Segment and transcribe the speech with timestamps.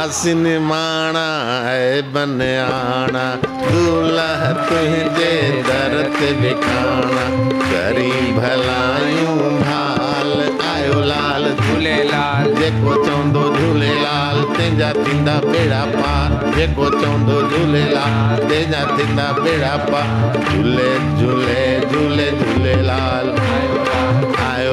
[0.00, 1.28] असिन माणा
[1.64, 5.34] है बनयाणा दूल्हा तुझे
[5.66, 7.24] दर ते विखाणा
[7.70, 10.32] करी भलायूं भाल
[10.70, 19.30] आयो लाल। झूलेलाल जेको चवंदो झूलेलाल तंहिंजा थींदा बेड़ा पार जेको चवंदो झूलेलाल तंहिंजा थींदा
[19.42, 20.90] बेड़ा पार झूले
[21.20, 23.34] झूले झूले झूलेलाल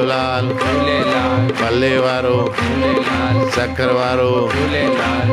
[0.06, 2.36] लाल झूलेलाल पल्ले वारो
[3.54, 5.30] चकर वारो झूलेलाल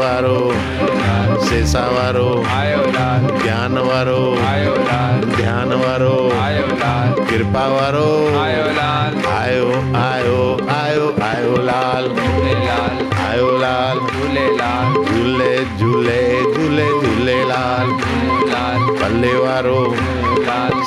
[0.00, 0.36] वारो,
[1.46, 2.28] सेसा वारो
[2.96, 4.20] लाल ज्ञान वारो
[4.88, 8.06] लाल ध्यान वारो लाल कृपा वारो,
[8.42, 9.66] आयो लाल आयो
[10.04, 10.38] आयो
[11.30, 12.04] आयो लाल
[13.28, 14.46] आयो लाल, झूले
[15.78, 16.22] झूले
[16.54, 20.25] झूले झूलेलाल झूलेलाल पल्ले वारो लाल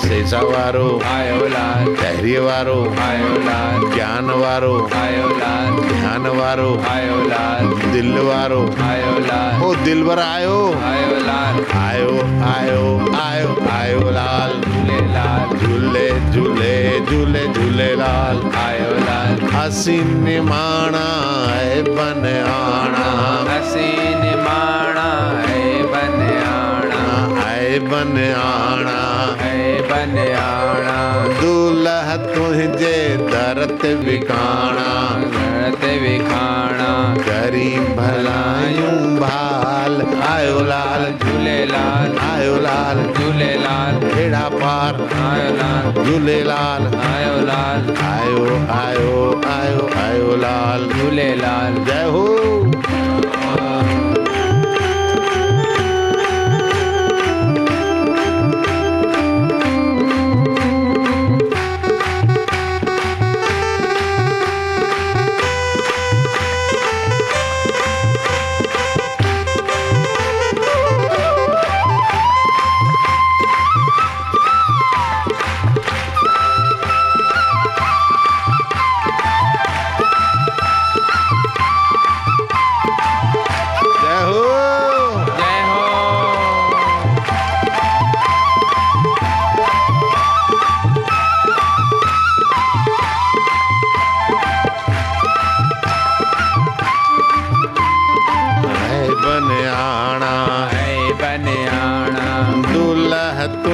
[0.10, 2.78] सेसा वारो आयो लाल टहरी वारो
[3.08, 9.70] आयो लाल ज्ञान वारो आयो लाल ध्यान वारो आयो लाल दिल वारो आयो। लाल ओ
[9.84, 10.58] दिलवर आयो
[10.90, 12.16] आयो लाल आयो
[12.54, 12.88] आयो
[13.20, 16.74] आयो आयो लाल। झूलेलाल झूले झूले
[17.12, 21.06] झूले झूले लाल। आयो लाल हसीन निमाणा
[21.52, 23.08] है बन आणा।
[23.52, 25.10] हसीन माणा
[25.46, 25.62] है
[25.94, 27.04] बनयाणा
[27.44, 28.98] है बन आणा।
[29.42, 29.59] है
[30.00, 31.00] बनयाणा
[31.42, 34.92] दूल्हा तुझे दर ते विकाणा।
[35.30, 46.04] घरत विखाणा करी भलायूं भाल। आयो लाल। झूलेलाल आयो लाल। झूलेलाल बेड़ा पार। आयो लाल।
[46.04, 48.46] झूलेलाल आयो लाल। आयो
[48.80, 52.39] आयो आयो आयो लाल। झूलेलाल जय हो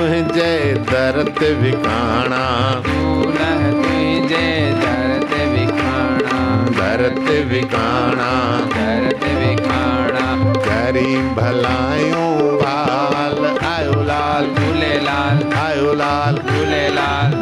[0.05, 2.41] तुझे दर्द विकाणा
[2.87, 3.39] दूल्ह
[3.83, 4.49] तुझे
[4.81, 6.41] दर्द विखाणा
[6.77, 8.29] दर्द विखाणा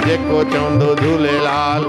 [0.06, 1.84] जेको चवंदो झूलेलाल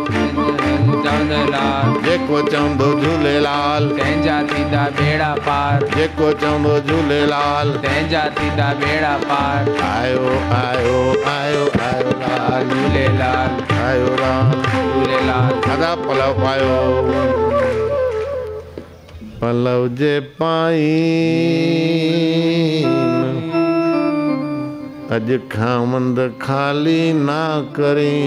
[2.04, 10.28] जेको चवंदो झूलेलाल तंहिंजा थींदा बेड़ा पार। जेको चवंदो झूलेलाल तंहिंजा थींदा बेड़ा पार। आयो
[10.60, 10.98] आयो
[11.32, 13.52] आयो आयो लाल। झूलेलाल
[13.84, 16.76] आयो लाल। झूलेलाल सदा पलव पायो।
[19.40, 20.84] पलव जे पाई।
[25.14, 27.42] अॼु खामंद ख़ाली ना
[27.78, 28.20] करी।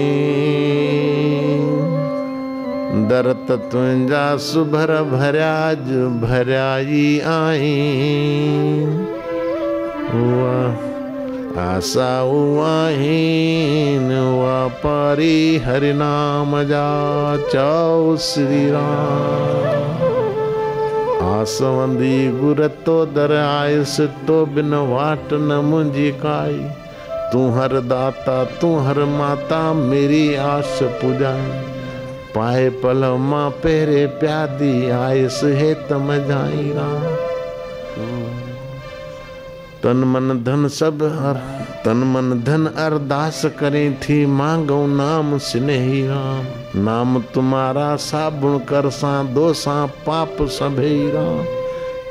[3.08, 8.86] दर त तुंहिंजा सुभर भरिया अॼु भरिया ई आहीं
[10.20, 10.58] उहा
[11.66, 12.10] आसा
[12.66, 16.88] आहिनि वापारी हरिनाम जा
[17.52, 20.07] चओ श्री राम
[21.28, 26.58] आसवंदी गुर तो दर आयसि तो बिन वाट न मुंहिंजी काई।
[27.32, 31.76] तू हर दाता, तू हर माता, मेरी आश पुॼाई
[32.34, 38.47] पाए पल माँ पेरे प्यादी आयस हे तम जाई राम।
[39.82, 41.34] तन मन धन सब हर,
[41.84, 46.46] तन मन धन अरदास करें थी, मांगो नाम स्नेही राम।
[46.82, 51.44] नाम तुम्हारा साबुण कर सा, दो सा पाप सभे राम।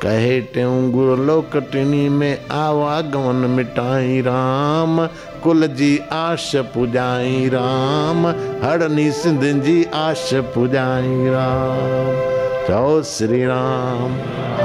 [0.04, 5.06] कहे ट्यूं गुरु लोक टिनी में आवागमन मिटाई राम।
[5.44, 8.28] कुल जी आश पुजाई राम
[8.64, 12.37] हड़नी सिंध जी आश पुजाई राम।
[12.68, 14.16] चओ श्री राम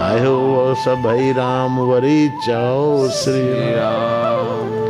[0.02, 4.81] आयो सभई राम वरी चओ श्री राम